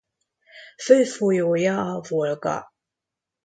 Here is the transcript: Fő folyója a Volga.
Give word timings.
Fő 0.83 1.03
folyója 1.03 1.81
a 1.91 2.01
Volga. 2.07 2.73